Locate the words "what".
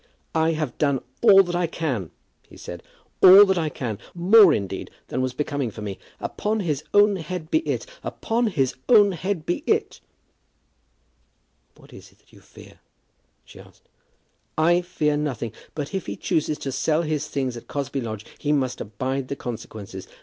11.77-11.93